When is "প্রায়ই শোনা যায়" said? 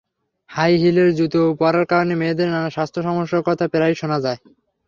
3.73-4.39